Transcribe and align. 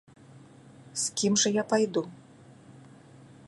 З 1.01 1.13
кім 1.21 1.37
жа 1.41 1.49
я 1.61 1.67
пайду? 1.73 2.03